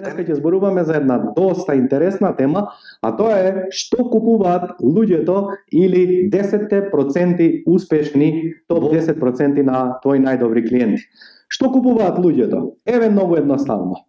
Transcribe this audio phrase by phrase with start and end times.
[0.00, 2.62] Денеска ќе зборуваме за една доста интересна тема,
[3.04, 8.30] а тоа е што купуваат луѓето или 10% успешни
[8.68, 11.04] топ 10% на твои најдобри клиенти.
[11.52, 12.62] Што купуваат луѓето?
[12.88, 14.00] Еве многу едноставно.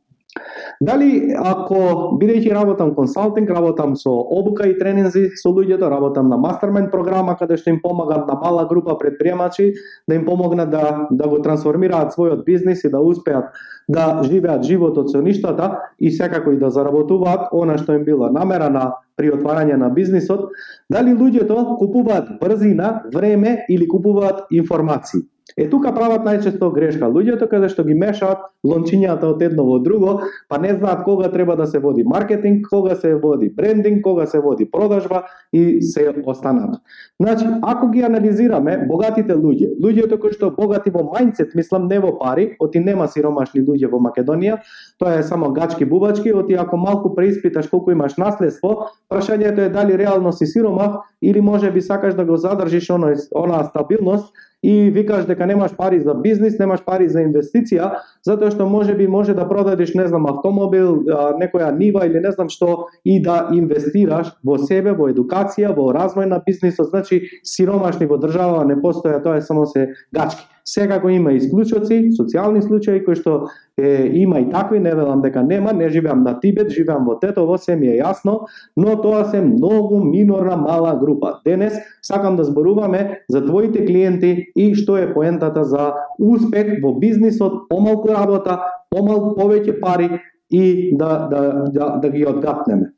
[0.82, 1.78] Дали ако
[2.18, 7.60] бидејќи работам консалтинг, работам со обука и тренинзи со луѓето, работам на мастермен програма каде
[7.62, 9.76] што им помагам на мала група предприемачи
[10.10, 13.54] да им помогнат да да го трансформираат својот бизнис и да успеат
[13.88, 18.96] да живеат животот со ништата и секако и да заработуваат она што им била намерана
[19.16, 20.50] при отварање на бизнисот,
[20.90, 25.28] дали луѓето купуваат брзина, време или купуваат информации?
[25.58, 30.12] Е тука прават најчесто грешка луѓето каде што ги мешаат лончињата од едно во друго,
[30.48, 34.40] па не знаат кога треба да се води маркетинг, кога се води брендинг, кога се
[34.40, 36.80] води продажба и се останат.
[37.20, 42.14] Значи, ако ги анализираме богатите луѓе, луѓето кои што богати во мајндсет, мислам не во
[42.20, 44.62] пари, оти нема сиромашни луѓе во Македонија,
[45.00, 49.98] тоа е само гачки бубачки, оти ако малку преиспиташ колку имаш наследство, прашањето е дали
[49.98, 54.34] реално си сиромах или може би сакаш да го задржиш оној, онаа стабилност
[54.64, 59.08] и викаш дека немаш пари за бизнис, немаш пари за инвестиција, затоа што може би
[59.08, 61.02] може да продадеш, не знам, автомобил,
[61.42, 66.30] некоја нива или не знам што и да инвестираш во себе, во едукација, во развој
[66.30, 66.94] на бизнисот.
[66.94, 70.46] Значи, сиромашни во држава не постоја, тоа е само се гачки.
[70.66, 75.44] Секако има и исклучоци, социјални случаи кои што е, има и такви, не велам дека
[75.44, 79.42] нема, не живеам на Тибет, живеам во Тетово, се ми е јасно, но тоа се
[79.42, 81.40] многу минорна мала група.
[81.46, 87.68] Денес сакам да зборуваме за твоите клиенти и што е поентата за успех во бизнисот,
[87.70, 90.20] помалку работа, помалку повеќе пари
[90.52, 92.92] и да, да, да, да ги одгатнеме.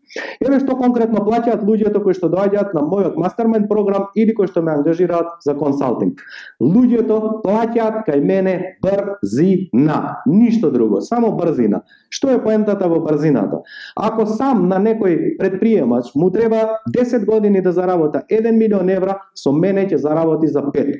[0.43, 4.61] Еве што конкретно плаќаат луѓето кои што доаѓаат на мојот мастермен програм или кои што
[4.61, 6.21] ме ангажираат за консалтинг.
[6.61, 11.83] Луѓето плаќаат кај мене брзина, ништо друго, само брзина.
[12.13, 13.63] Што е поентата во брзината?
[13.95, 19.51] Ако сам на некој предприемач му треба 10 години да заработа 1 милион евра, со
[19.51, 20.93] мене ќе заработи за 5.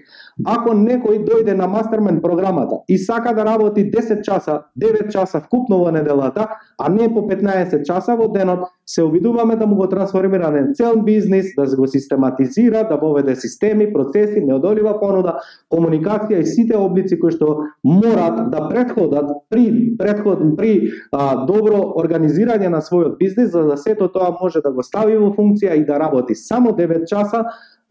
[0.46, 5.78] Ако некој дојде на мастермен програмата и сака да работи 10 часа, 9 часа вкупно
[5.78, 6.48] во неделата,
[6.78, 11.46] а не по 15 часа во денот, се обидуваме да му го трансформираме цел бизнис,
[11.58, 15.40] да го систематизира, да поведе системи, процеси, неодолива понуда,
[15.74, 22.70] комуникација и сите облици кои што морат да предходат при предход при а, добро организирање
[22.70, 25.98] на својот бизнис, за да сето тоа може да го стави во функција и да
[26.00, 27.46] работи само 9 часа,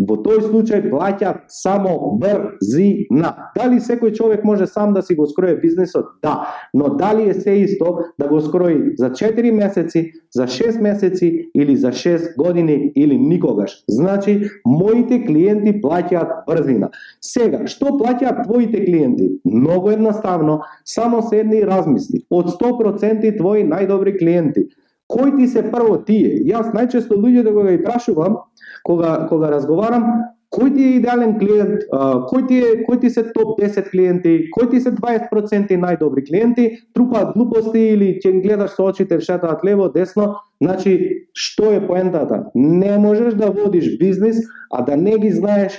[0.09, 3.33] Во тој случај плаќа само брзина.
[3.57, 6.07] Дали секој човек може сам да си го скрои бизнисот?
[6.23, 6.49] Да.
[6.75, 11.77] Но дали е се исто да го скрои за 4 месеци, за 6 месеци или
[11.77, 13.85] за 6 години или никогаш?
[13.89, 16.91] Значи, моите клиенти плаќаат брзина.
[17.21, 19.31] Сега, што плаќаат твоите клиенти?
[19.45, 22.25] Многу едноставно, само седни и размисли.
[22.31, 24.67] Од 100% твои најдобри клиенти,
[25.11, 26.43] кој ти се прво тие?
[26.49, 28.39] Јас најчесто луѓето да кога ги прашувам,
[28.85, 30.07] кога кога разговарам,
[30.53, 31.85] кој ти е идеален клиент,
[32.29, 36.67] кој ти е кој ти се топ 10 клиенти, кој ти се 20% најдобри клиенти,
[36.95, 40.99] трупаат глупости или ќе гледаш со очите шетаат лево, десно, значи
[41.33, 42.45] што е поентата?
[42.55, 45.73] Не можеш да водиш бизнис а да не ги знаеш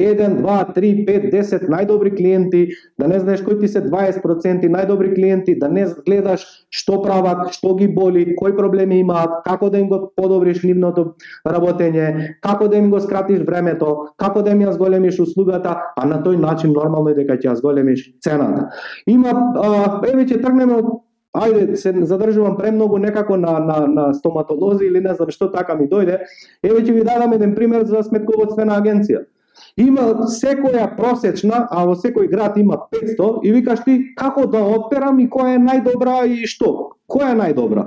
[0.00, 2.68] 1, 2, 3, 5, 10 најдобри клиенти,
[2.98, 7.74] да не знаеш кои ти се 20% најдобри клиенти, да не гледаш што прават, што
[7.76, 11.14] ги боли, кои проблеми имаат, како да им го подобриш нивното
[11.46, 16.22] работење, како да им го скратиш времето, како да им ја зголемиш услугата, а на
[16.24, 18.70] тој начин нормално е дека ќе ја зголемиш цената.
[19.06, 19.34] Има,
[20.08, 20.90] еве ќе тргнеме од
[21.36, 25.86] ајде се задржувам премногу некако на, на, на стоматолози или не знам што така ми
[25.88, 26.24] дојде,
[26.62, 29.26] еве ќе ви дадам еден пример за сметководствена агенција.
[29.76, 35.20] Има секоја просечна, а во секој град има 500 и викаш ти како да отперам
[35.20, 36.96] и која е најдобра и што?
[37.10, 37.86] Која е најдобра?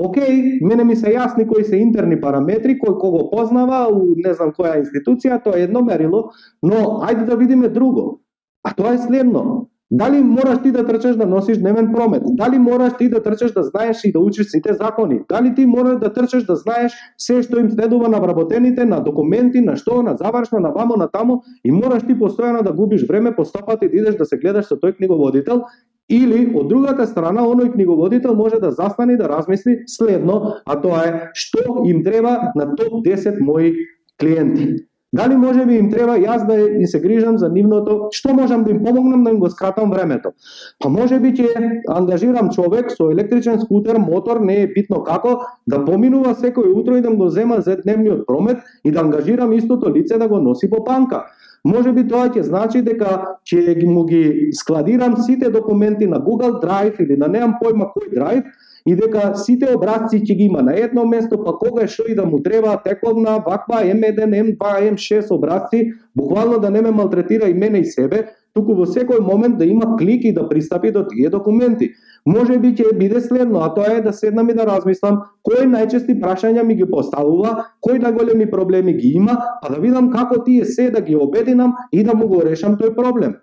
[0.00, 4.54] Океј, мене ми се јасни кои се интерни параметри, кој кого познава, у не знам
[4.56, 6.30] која институција, тоа е едно мерило,
[6.62, 8.20] но ајде да видиме друго.
[8.64, 9.59] А тоа е следно.
[9.90, 12.22] Дали мораш ти да трчаш да носиш дневен промет?
[12.26, 15.20] Дали мораш ти да трчаш да знаеш и да учиш сите закони?
[15.28, 19.60] Дали ти мораш да трчаш да знаеш се што им следува на вработените, на документи,
[19.60, 23.34] на што, на завршно, на вамо, на тамо и мораш ти постојано да губиш време
[23.34, 25.66] по стопати да идеш да се гледаш со тој книговодител
[26.10, 31.02] Или, од другата страна, оној книговодител може да застане и да размисли следно, а тоа
[31.06, 33.74] е што им треба на топ 10 мои
[34.18, 34.89] клиенти.
[35.12, 38.70] Дали може би им треба јас да им се грижам за нивното, што можам да
[38.70, 40.30] им помогнам да им го скратам времето?
[40.78, 45.82] Па може би ќе ангажирам човек со електричен скутер, мотор, не е битно како, да
[45.84, 50.18] поминува секој утро и да го зема за дневниот промет и да ангажирам истото лице
[50.18, 51.24] да го носи по панка.
[51.64, 57.02] Може би тоа ќе значи дека ќе му ги складирам сите документи на Google Drive
[57.02, 58.46] или на неам појма кој Drive
[58.86, 62.24] и дека сите образци ќе ги има на едно место, па кога што и да
[62.26, 67.78] му треба тековна, ваква M1, M2, M6 образци, буквално да не ме малтретира и мене
[67.78, 71.90] и себе, туку во секој момент да има клик и да пристапи до тие документи.
[72.26, 76.18] Може би ќе биде следно, а тоа е да седнам и да размислам кои најчести
[76.20, 80.90] прашања ми ги поставува, кои најголеми проблеми ги има, па да видам како тие се
[80.90, 83.36] да ги обединам и да му го решам тој проблем.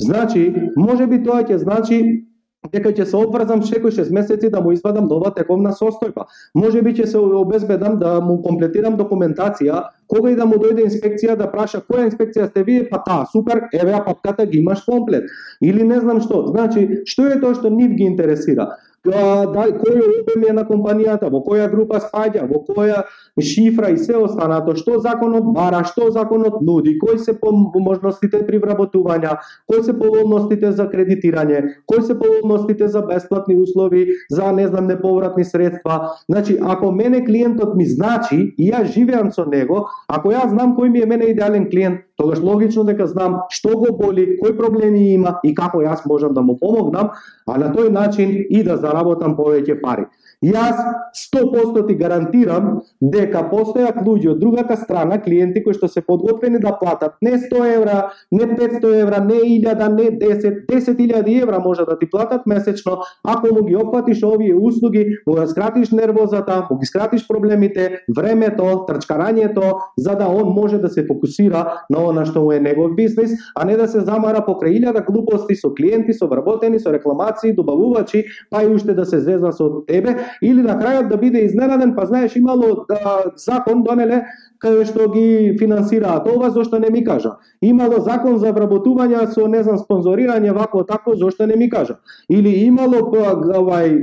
[0.00, 2.26] Значи, може би тоа ќе значи
[2.68, 6.26] дека ќе се обврзам секој 6 месеци да му извадам нова тековна состојба.
[6.54, 11.38] Може би ќе се обезбедам да му комплетирам документација, кога и да му дојде инспекција
[11.40, 15.24] да праша која инспекција сте вие, па таа, супер, еве папката ги имаш комплет.
[15.62, 16.46] Или не знам што.
[16.52, 18.68] Значи, што е тоа што нив ги интересира?
[19.04, 23.04] Да, кој обем е на компанијата, во која група спаѓа, во која
[23.40, 29.38] шифра и се останато, што законот бара, што законот нуди, кои се можностите при вработувања,
[29.66, 35.44] кои се поволностите за кредитирање, кои се поволностите за бесплатни услови, за не знам неповратни
[35.44, 36.12] средства.
[36.28, 40.90] Значи, ако мене клиентот ми значи и јас живеам со него, ако јас знам кој
[40.90, 45.38] ми е мене идеален клиент, тогаш логично дека знам што го боли, кои проблеми има
[45.44, 47.14] и како јас можам да му помогнам,
[47.48, 50.06] а на тој начин и да заработам повеќе пари.
[50.40, 50.78] Јас
[51.12, 52.68] 100% ти гарантирам
[53.00, 57.64] дека постојат луѓе од другата страна, клиенти кои што се подготвени да платат не 100
[57.74, 57.96] евра,
[58.32, 63.54] не 500 евра, не 1000, не 10, 10.000 евра може да ти платат месечно, ако
[63.54, 69.76] му ги опфатиш овие услуги, му ги скратиш нервозата, му ги скратиш проблемите, времето, трчкарањето,
[69.98, 73.68] за да он може да се фокусира на она што му е негов бизнис, а
[73.68, 78.64] не да се замара покрај илјада глупости со клиенти, со вработени, со рекламации, добавувачи, па
[78.64, 82.36] и уште да се зезна со тебе или на крајот да биде изненаден, па знаеш
[82.36, 84.24] имало да, закон донеле
[84.60, 87.36] кај што ги финансираат ова, зошто не ми кажа.
[87.64, 91.96] Имало закон за вработување со не знам спонзорирање вако тако, зошто не ми кажа.
[92.28, 93.96] Или имало па, овај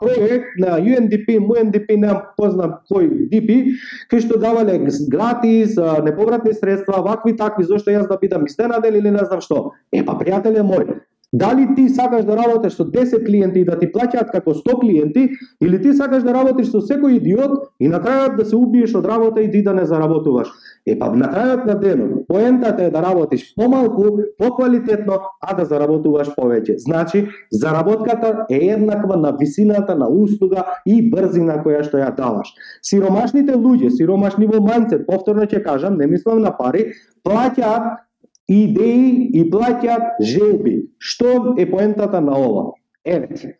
[0.00, 3.58] проект на UNDP, MUNDP, не познам кој DP,
[4.12, 4.78] кај што давале
[5.10, 9.72] гратис, неповратни средства, вакви такви, зошто јас да бидам изненаден или не знам што.
[9.92, 11.00] Е па пријателе мој,
[11.32, 15.28] Дали ти сакаш да работиш со 10 клиенти и да ти плаќаат како 100 клиенти,
[15.62, 19.06] или ти сакаш да работиш со секој идиот и на крајот да се убиеш од
[19.06, 20.50] работа и ти да не заработуваш.
[20.86, 26.34] Е па на крајот на денот, поентата е да работиш помалку, поквалитетно, а да заработуваш
[26.34, 26.78] повеќе.
[26.82, 32.50] Значи, заработката е еднаква на висината на услуга и брзина која што ја даваш.
[32.82, 36.90] Сиромашните луѓе, сиромашни во манце, повторно ќе кажам, не мислам на пари,
[37.22, 38.09] плаќаат
[38.50, 40.76] идеи и плаќаат желби.
[40.98, 42.72] Што е поентата на ова?
[43.06, 43.56] Еве.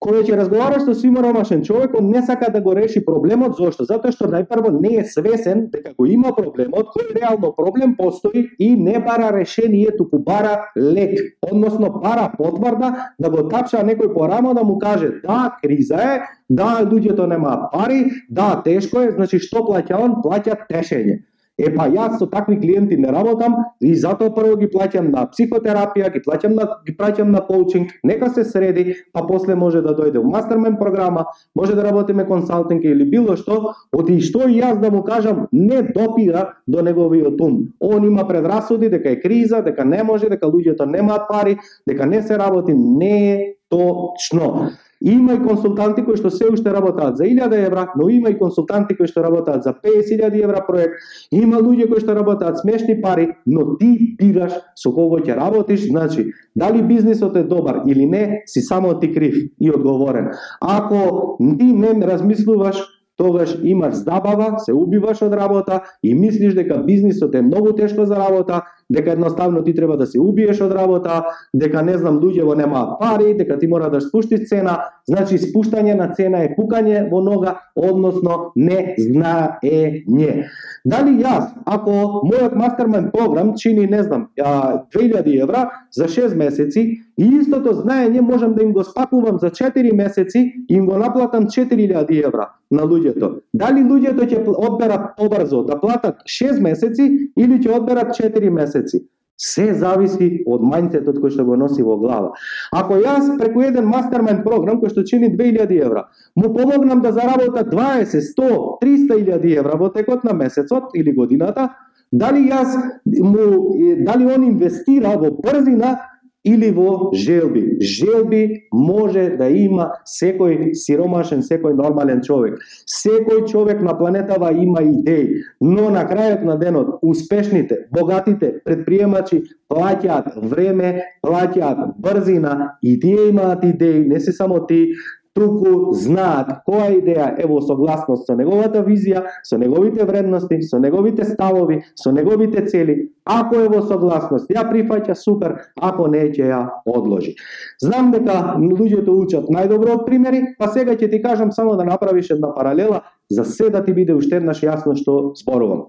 [0.00, 3.84] Кога ќе разговараш со симоромашен човек, он не сака да го реши проблемот, зошто?
[3.84, 8.70] Затоа што најпрво не е свесен дека го има проблемот, кој реално проблем постои и
[8.80, 14.54] не бара решение, туку бара лек, односно бара потврда да го тапша некој по рамо
[14.56, 19.66] да му каже да, криза е, да, луѓето нема пари, да, тешко е, значи што
[19.68, 20.22] плаќа он?
[20.24, 21.20] Плаќа тешење.
[21.60, 26.08] Е па јас со такви клиенти не работам и затоа прво ги плаќам на психотерапија,
[26.14, 30.22] ги плаќам на ги праќам на коучинг, нека се среди, па после може да дојде
[30.22, 34.90] у мастермен програма, може да работиме консалтинг или било што, оти што и јас да
[34.90, 37.60] му кажам не допира до неговиот ум.
[37.80, 42.22] Он има предрасуди дека е криза, дека не може, дека луѓето немаат пари, дека не
[42.22, 44.70] се работи, не е точно.
[45.00, 48.96] Има и консултанти кои што се уште работаат за 1000 евра, но има и консултанти
[48.96, 50.94] кои што работаат за 50.000 евра проект.
[51.32, 56.30] Има луѓе кои што работаат смешни пари, но ти бираш со кого ќе работиш, значи
[56.56, 60.28] дали бизнисот е добар или не, си само ти крив и одговорен.
[60.60, 62.76] Ако ти не размислуваш
[63.20, 68.16] тогаш имаш забава, се убиваш од работа и мислиш дека бизнисот е многу тешко за
[68.16, 71.22] работа, дека едноставно ти треба да се убиеш од работа,
[71.54, 74.78] дека не знам луѓето нема пари, дека ти мора да спуштиш цена,
[75.08, 80.46] значи спуштање на цена е пукање во нога, односно не знаење.
[80.84, 87.26] Дали јас, ако мојот мастермен програм чини, не знам, 2000 евра за 6 месеци, и
[87.40, 92.26] истото знаење можам да им го спакувам за 4 месеци и им го наплатам 4000
[92.26, 93.40] евра на луѓето.
[93.52, 98.79] Дали луѓето ќе одберат побрзо да платат 6 месеци или ќе одберат 4 месеци?
[98.80, 99.06] Месеци.
[99.40, 102.34] Се зависи од мајндсетот кој што го носи во глава.
[102.76, 107.64] Ако јас преку еден мастермен програм кој што чини 2000 евра, му помогнам да заработа
[107.64, 108.50] 20, 100,
[108.82, 111.70] 300 евра во текот на месецот или годината,
[112.12, 113.72] дали јас му
[114.04, 115.96] дали он инвестира во брзина
[116.44, 117.76] или во желби.
[117.80, 122.58] Желби може да има секој сиромашен, секој нормален човек.
[122.88, 130.40] Секој човек на планетава има идеи, но на крајот на денот успешните, богатите предприемачи плаќаат
[130.48, 134.94] време, плаќаат брзина и тие имаат идеи, не се само ти,
[135.34, 141.24] туку знаат која идеја е во согласност со неговата визија, со неговите вредности, со неговите
[141.24, 143.10] ставови, со неговите цели.
[143.24, 147.36] Ако е во согласност, ја прифаќа супер, ако не ќе ја одложи.
[147.82, 152.30] Знам дека луѓето учат најдобро од примери, па сега ќе ти кажам само да направиш
[152.30, 155.86] една паралела за се да ти биде уште еднаш јасно што зборувам.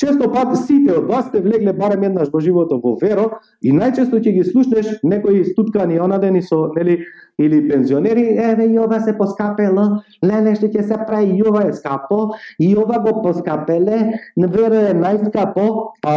[0.00, 4.18] Често пат сите од вас сте влегле барем еднаш во живото во веро и најчесто
[4.18, 7.04] ќе ги слушнеш некои стуткани онадени со нели
[7.40, 11.72] или пензионери, еве и ова се поскапело, леле што ќе се прави и ова е
[11.72, 15.66] скапо, и ова го поскапеле, веро е најскапо,
[16.04, 16.14] а,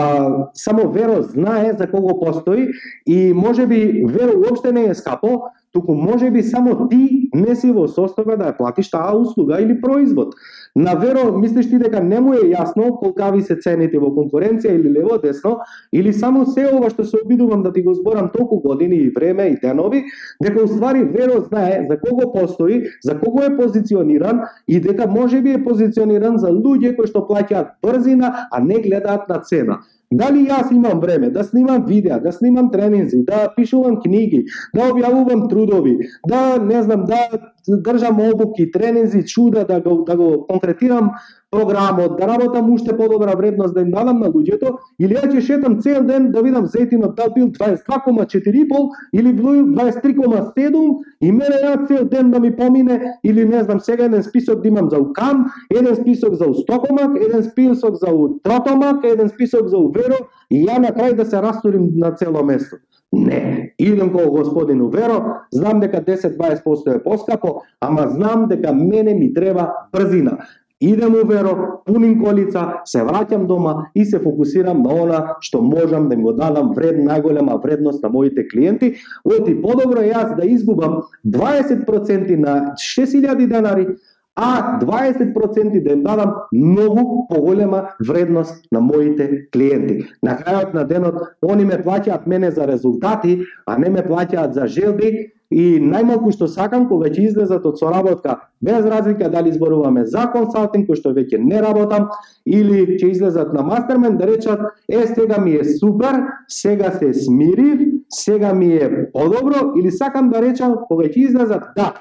[0.53, 2.67] само веро знае за кого постои
[3.07, 5.41] и може би веро уопште не е скапо,
[5.73, 9.79] туку може би само ти не си во состојба да ја платиш таа услуга или
[9.81, 10.35] производ.
[10.75, 14.91] На веро мислиш ти дека не му е јасно колкави се цените во конкуренција или
[14.93, 15.57] лево десно,
[15.93, 19.43] или само се ова што се обидувам да ти го зборам толку години и време
[19.53, 20.03] и денови,
[20.43, 25.51] дека уствари веро знае за кого постои, за кого е позициониран и дека може би
[25.57, 29.81] е позициониран за луѓе кои што плаќаат брзина, а не гледаат на цена.
[30.17, 35.47] Дали јас имам време да снимам видеа, да снимам тренинзи, да пишувам книги, да објавувам
[35.49, 41.11] трудови, да не знам, да држам обуки, тренинзи, чуда, да го, да го конкретирам
[41.51, 45.79] програмот, да работам уште подобра вредност да им дадам на луѓето, или ја ќе шетам
[45.81, 51.87] цел ден да видам зетинот да бил 22,4 пол или бил 23,7 и мене ја
[51.87, 55.45] цел ден да ми помине или не знам сега еден список да имам за укам,
[55.69, 60.17] еден список за устокомак, еден список за утротомак, еден список за уверо
[60.49, 62.77] и ја на крај да се растурим на цело место.
[63.15, 69.33] Не, идем кога господин Уверо, знам дека 10-20% е поскапо, ама знам дека мене ми
[69.33, 70.37] треба брзина.
[70.81, 76.17] Идем уверо, пуним колица, се враќам дома и се фокусирам на она што можам да
[76.17, 78.95] им го дадам вред, најголема вредност на моите клиенти.
[79.23, 83.87] Оти подобро е јас да изгубам 20% на 6000 денари,
[84.35, 90.07] а 20% да им дадам многу поголема вредност на моите клиенти.
[90.23, 94.67] На крајот на денот, они ме плаќаат мене за резултати, а не ме плаќаат за
[94.67, 100.23] желби, И најмалку што сакам кога ќе излезат од соработка, без разлика дали зборуваме за
[100.33, 102.07] консалтинг кој што веќе не работам
[102.45, 107.85] или ќе излезат на мастермен да речат е сега ми е супер, сега се смирив,
[108.09, 111.93] сега ми е подобро или сакам да речам кога ќе излезат да,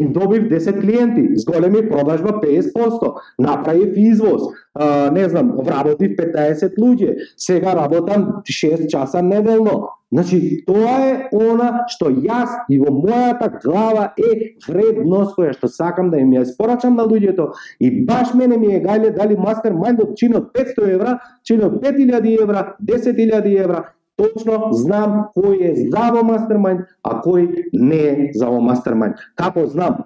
[0.00, 4.42] добив 10 клиенти, зголеми продажба 50%, направив извоз,
[4.74, 9.88] а, не знам, вработив 15 луѓе, сега работам 6 часа неделно.
[10.12, 16.10] Значи, тоа е она што јас и во мојата глава е вредност која што сакам
[16.10, 20.16] да им ја испорачам на луѓето и баш мене ми е гајле дали мастер мајндот
[20.18, 23.84] чинот 500 евра, чинот 5000 евра, 10000 евра,
[24.20, 29.20] точно знам кој е за во мастермајнд, а кој не е за во мастермајнд.
[29.40, 30.04] Како знам?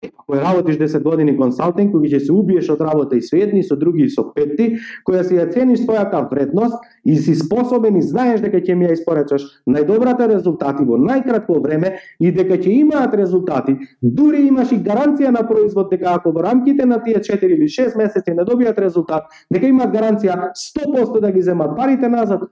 [0.00, 3.76] Ако работиш 10 години консалтинг, кој ќе се убиеш од работа и со едни, со
[3.76, 8.40] други и со петти, која си ја цениш својата вредност и си способен и знаеш
[8.40, 13.76] дека ќе ми ја испорачаш најдобрата резултати во најкратко време и дека ќе имаат резултати,
[14.00, 18.00] дури имаш и гаранција на производ дека ако во рамките на тие 4 или 6
[18.00, 22.48] месеци не добијат резултат, дека имаат гаранција 100% да ги земат парите назад,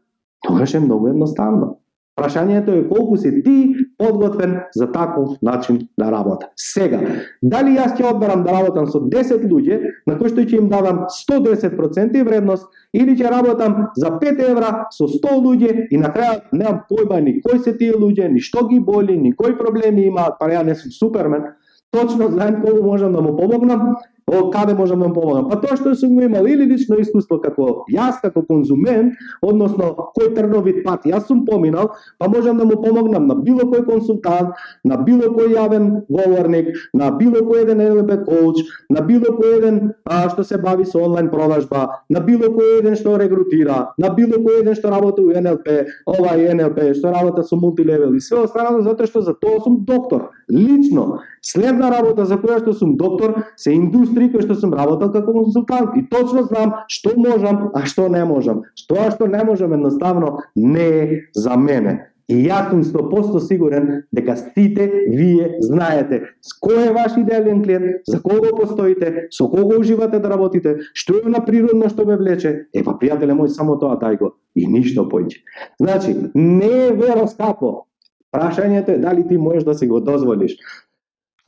[0.46, 1.78] Тогаш е многу едноставно.
[2.18, 6.48] Прашањето е колку си ти подготвен за таков начин да работа.
[6.56, 6.98] Сега,
[7.42, 11.04] дали јас ќе одберам да работам со 10 луѓе, на кои што ќе им давам
[11.14, 16.82] 110% вредност, или ќе работам за 5 евра со 100 луѓе и на крај немам
[16.90, 20.50] појба ни кои се тие луѓе, ни што ги боли, ни кои проблеми имаат, па
[20.50, 21.52] ја не сум супермен,
[21.90, 23.94] точно знаем колку можам да му помогнам
[24.28, 25.48] О, каде можам да помогам?
[25.48, 30.34] Па тоа што сум го имал или лично искуство како јас како конзумент, односно кој
[30.36, 34.52] трновит пат јас сум поминал, па можам да му помогнам на било кој консултант,
[34.84, 39.80] на било кој јавен говорник, на било кој еден NLP коуч, на било кој еден
[40.04, 44.42] а, што се бави со онлайн продажба, на било кој еден што регрутира, на било
[44.44, 48.84] кој еден што работи у NLP, овај NLP, што работа со мултилевел и све останало
[48.84, 50.28] затоа што за тоа сум доктор.
[50.52, 55.12] Лично, следна работа за која што сум доктор се индустрија индустрии кој што сум работел
[55.12, 58.64] како консултант и точно знам што можам, а што не можам.
[58.74, 62.10] Што а што не можам едноставно не е за мене.
[62.28, 68.20] И јас сум 100% сигурен дека сите вие знаете кој е ваш идеален клиент, за
[68.20, 72.68] кого постоите, со кого уживате да работите, што е на природно што ве влече.
[72.74, 74.34] Епа пријателе мој, само тоа дај го.
[74.54, 75.40] И ништо поиќе.
[75.80, 77.86] Значи, не е веро скапо.
[78.34, 80.58] Прашањето е дали ти можеш да си го дозволиш.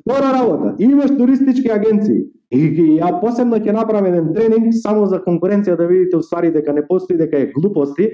[0.01, 2.25] Втора работа, имаш туристички агенции.
[2.51, 6.73] И, и ја посебно ќе направам еден тренинг само за конкуренција да видите уствари дека
[6.75, 8.09] не постои, дека е глупости,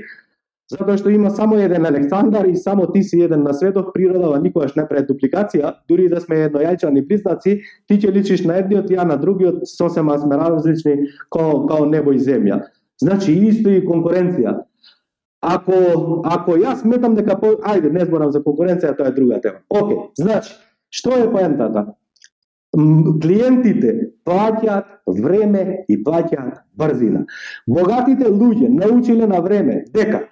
[0.69, 4.75] затоа што има само еден Александар и само ти си еден на светот, природава никогаш
[4.77, 9.17] не прави дупликација, дури да сме еднојајчани признаци, ти ќе личиш на едниот, ја на
[9.17, 10.99] другиот, сосема сме различни
[11.33, 12.67] као, као небо и земја.
[13.01, 14.59] Значи исто и конкуренција.
[15.41, 17.57] Ако ако јас сметам дека по...
[17.63, 19.63] ајде не зборам за конкуренција, тоа е друга тема.
[19.71, 20.53] Океј, значи
[20.97, 21.87] што е поентата?
[23.23, 23.93] клиентите
[24.29, 27.25] плаќаат време и плаќаат брзина.
[27.67, 30.27] Богатите луѓе научиле на време дека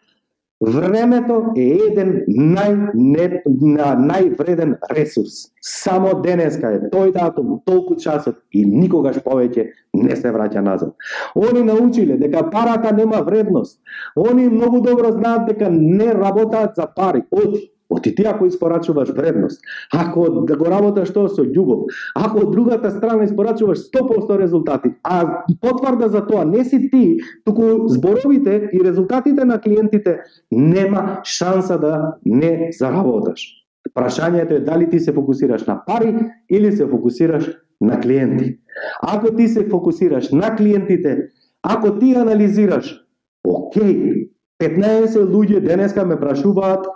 [0.64, 5.50] Времето е еден нај, не, на, највреден ресурс.
[5.60, 9.66] Само денеска е тој датум, толку часот и никогаш повеќе
[9.98, 10.94] не се враќа назад.
[11.34, 13.80] Они научиле дека парата нема вредност.
[14.16, 17.24] Они многу добро знаат дека не работаат за пари.
[17.30, 17.73] Оди.
[17.96, 19.60] Оти ти ако испорачуваш вредност,
[19.94, 25.44] ако да го работаш тоа со љубов, ако од другата страна испорачуваш 100% резултати, а
[25.60, 30.18] потврда за тоа не си ти, туку зборовите и резултатите на клиентите
[30.50, 33.46] нема шанса да не заработаш.
[33.94, 36.16] Прашањето е дали ти се фокусираш на пари
[36.50, 38.58] или се фокусираш на клиенти.
[39.02, 41.30] Ако ти се фокусираш на клиентите,
[41.62, 43.06] ако ти анализираш,
[43.44, 44.26] окей,
[44.62, 46.86] 15 луѓе денеска ме прашуваат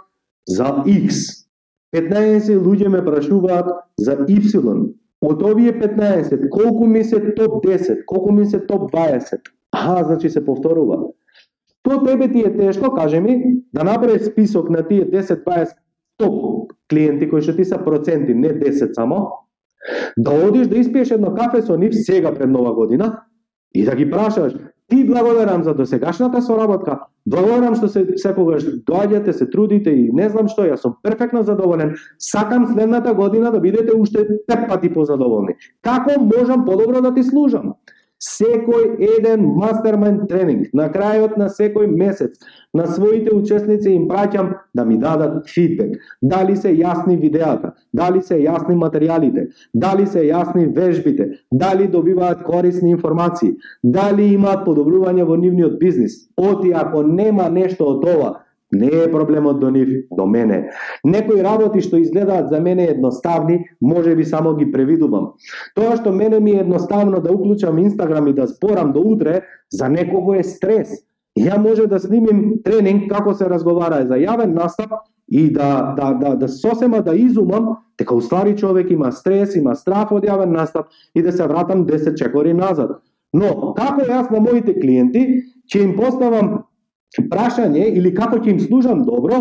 [0.48, 1.44] за X.
[1.96, 3.68] 15 луѓе ме прашуваат
[4.00, 4.94] за Y.
[5.20, 9.40] Од овие 15, колку ми се топ 10, колку ми се топ 20?
[9.72, 10.98] Аха, значи се повторува.
[11.82, 13.42] Тоа тебе ти е тешко, каже ми,
[13.74, 15.74] да направиш список на тие 10-20
[16.16, 19.28] топ клиенти кои што ти се проценти, не 10 само,
[20.18, 23.22] да одиш да испиеш едно кафе со нив сега пред нова година
[23.74, 24.54] и да ги прашаш,
[24.88, 30.48] ти благодарам за досегашната соработка, Благодарам што се секогаш доаѓате, се трудите и не знам
[30.48, 31.94] што, јас сум перфектно задоволен.
[32.18, 35.58] Сакам следната година да бидете уште пет пати позадоволни.
[35.84, 37.74] Како можам подобро да ти служам?
[38.18, 42.34] Секој еден мастермен тренинг, на крајот на секој месец,
[42.74, 45.94] на своите учесници им праќам да ми дадат фидбек.
[46.22, 52.90] Дали се јасни видеата, дали се јасни материјалите, дали се јасни вежбите, дали добиваат корисни
[52.90, 56.28] информации, дали имаат подобрување во нивниот бизнис.
[56.36, 58.34] Оти ако нема нешто од ова,
[58.72, 60.70] Не е проблемот до нив, до мене.
[61.04, 65.32] Некои работи што изгледаат за мене едноставни, може би само ги превидувам.
[65.74, 69.40] Тоа што мене ми е едноставно да уклучам Инстаграм и да зборам до утре,
[69.72, 70.92] за некого е стрес.
[71.38, 76.36] Ја може да снимим тренинг како се разговара за јавен настап и да, да, да,
[76.36, 81.22] да сосема да изумам дека устари човек има стрес, има страф од јавен настап и
[81.22, 82.98] да се вратам 10 чекори назад.
[83.32, 86.64] Но, како јас на моите клиенти, ќе им поставам
[87.30, 89.40] прашање или како ќе им служам добро,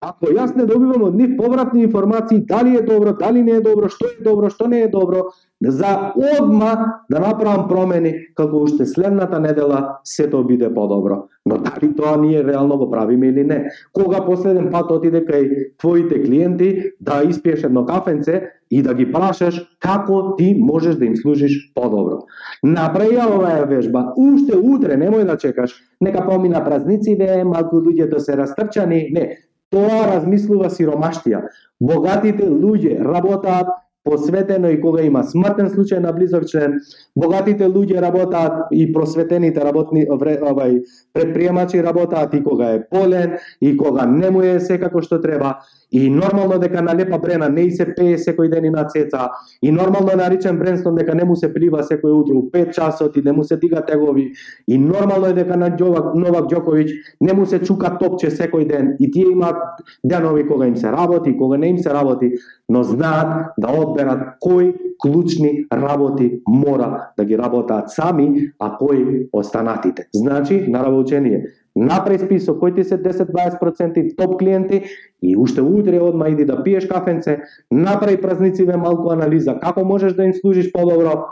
[0.00, 3.88] ако јас не добивам од нив повратни информации дали е добро, дали не е добро,
[3.90, 5.24] што е добро, што не е добро,
[5.60, 11.24] за одма да направам промени како уште следната недела сето биде подобро.
[11.46, 13.70] Но дали тоа ние реално го правиме или не?
[13.92, 19.58] Кога последен пат отиде кај твоите клиенти да испиеш едно кафенце и да ги прашаш
[19.80, 22.20] како ти можеш да им служиш подобро.
[22.62, 29.08] Направи оваа вежба, уште утре, немој да чекаш, нека помина празнициве, малку луѓето се растрчани,
[29.10, 31.42] не, тоа размислува сиромаштија.
[31.80, 33.68] Богатите луѓе работаат
[34.08, 36.78] посветено и кога има смртен случај на близок член,
[37.16, 40.78] богатите луѓе работаат и просветените работни овај
[41.12, 45.58] предприемачи работаат и кога е полен и кога не му е секако што треба
[45.92, 49.30] и нормално дека на лепа брена не и се пее секој ден и на цеца.
[49.62, 52.36] И нормално на Ричен Бренстон дека не му се плива секој утро.
[52.36, 54.32] У 5 часот и не му се дига тегови.
[54.68, 58.96] И нормално е дека на Джовак, Новак Ѓоковиќ не му се чука топче секој ден.
[59.00, 59.56] И тие имаат
[60.04, 62.32] денови кога им се работи, кога не им се работи,
[62.68, 70.08] но знаат да одберат кои клучни работи мора да ги работаат сами, а кои останатите.
[70.14, 71.44] Значи, на учение,
[71.78, 74.82] направи список кои ти се 10-20% топ клиенти
[75.22, 77.38] и уште утре одма иди да пиеш кафенце,
[77.70, 81.24] направи празнициве малку анализа, како можеш да им служиш подобро,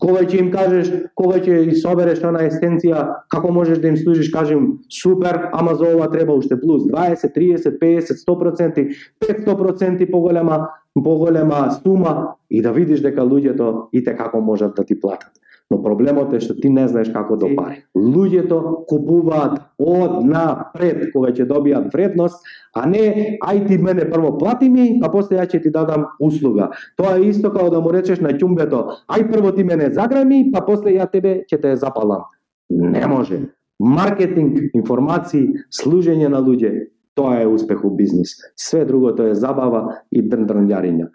[0.00, 4.32] кога ќе им кажеш, кога ќе и собереш на есенција, како можеш да им служиш,
[4.32, 8.88] кажем, супер, ама за ова треба уште плюс 20, 30, 50, 100%,
[9.22, 10.66] 500% поголема
[11.02, 15.30] поголема сума и да видиш дека луѓето и те како можат да ти платат.
[15.70, 17.80] Но проблемот е што ти не знаеш како да пари.
[17.98, 22.38] Луѓето купуваат од напред кога ќе добијат вредност,
[22.70, 26.70] а не ај ти мене прво плати ми, а после ја ќе ти дадам услуга.
[26.96, 30.62] Тоа е исто како да му речеш на ќумбето, ај прво ти мене заграми, па
[30.62, 32.30] после ја тебе ќе те запалам.
[32.70, 33.40] Не може.
[33.80, 38.38] Маркетинг, информации, служење на луѓе, тоа е успех у бизнис.
[38.56, 41.10] Све другото е забава и дрндрнјариња.